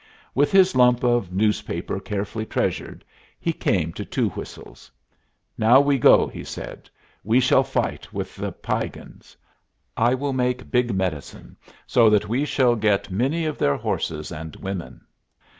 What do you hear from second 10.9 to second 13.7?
medicine, so that we shall get many of